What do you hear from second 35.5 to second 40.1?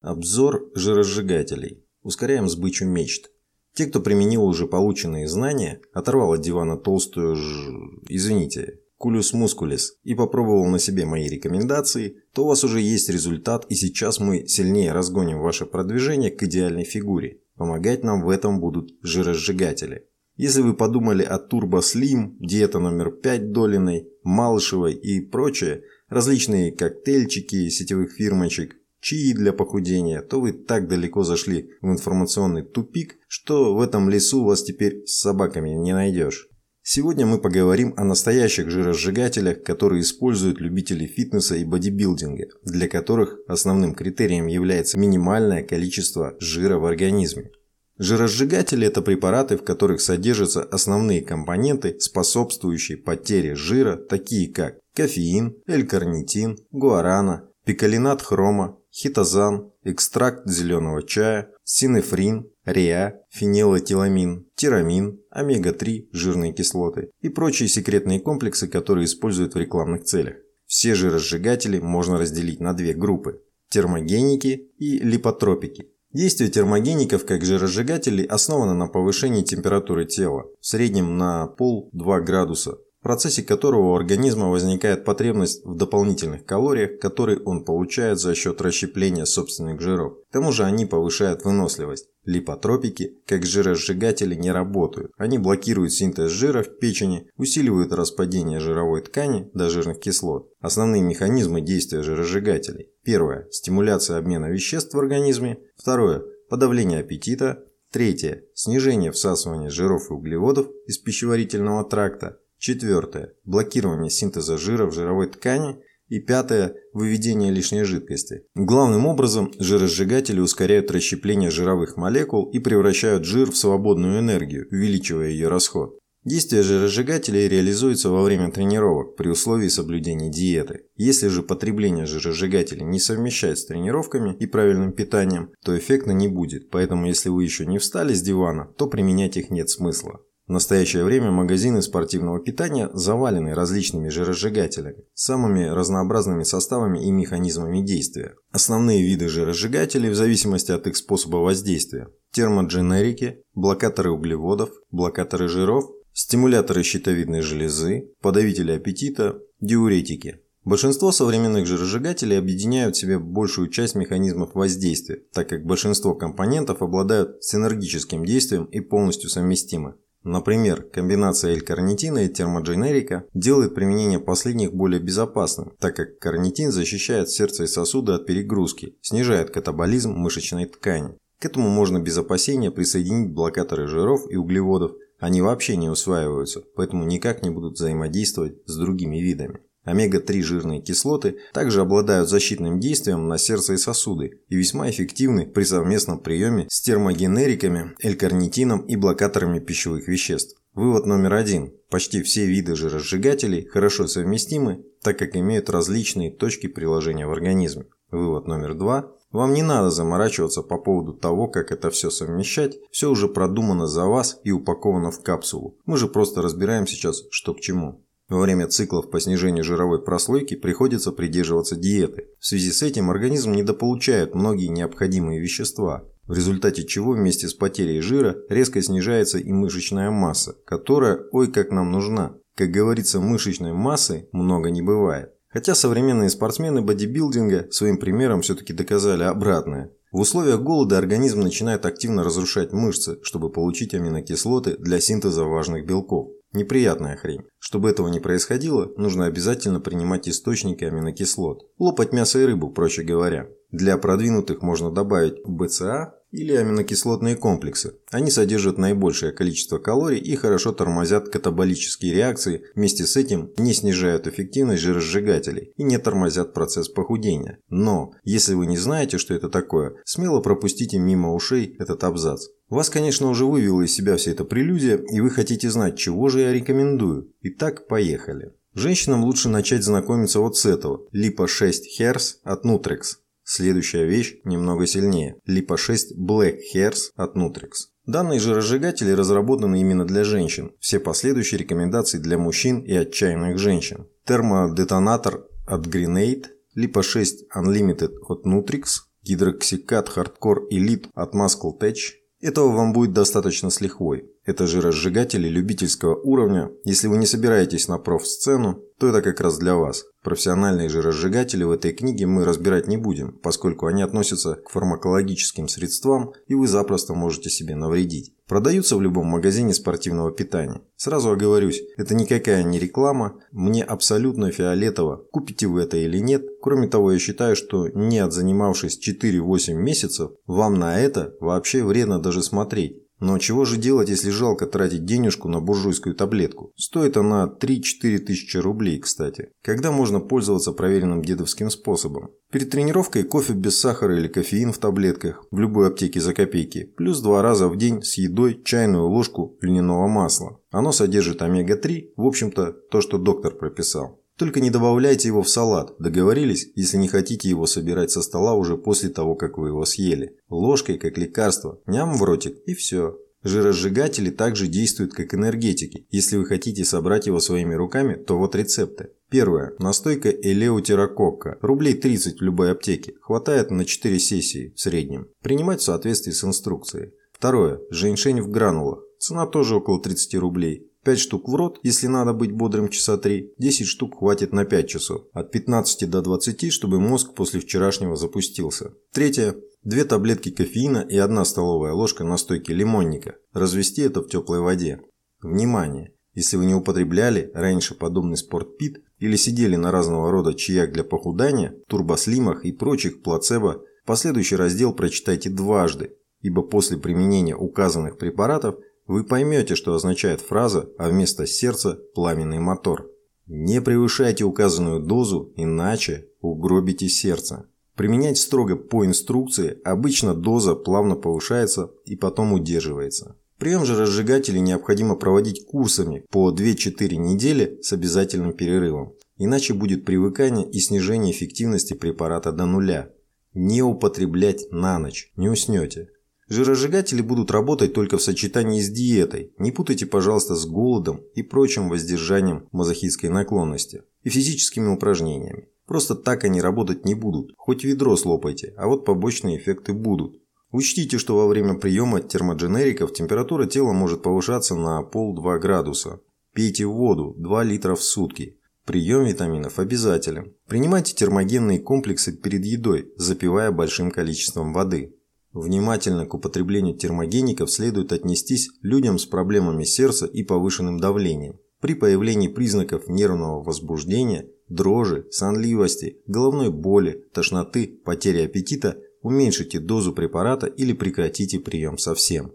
не найдешь. Сегодня мы поговорим о настоящих жиросжигателях, которые